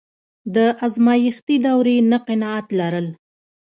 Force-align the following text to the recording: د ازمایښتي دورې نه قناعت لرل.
د 0.55 0.57
ازمایښتي 0.85 1.57
دورې 1.65 1.97
نه 2.11 2.17
قناعت 2.27 2.67
لرل. 2.79 3.07